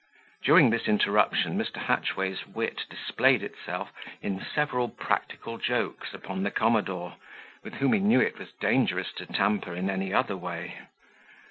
[0.43, 1.75] During this interruption, Mr.
[1.77, 7.17] Hatchway's wit displayed itself in several practical jokes upon the commodore,
[7.63, 10.73] with whom he knew it was dangerous to tamper in any other way.